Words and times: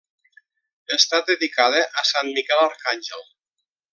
Està 0.97 1.19
dedicada 1.27 1.83
a 2.03 2.05
sant 2.13 2.33
Miquel 2.39 2.65
Arcàngel. 2.65 3.25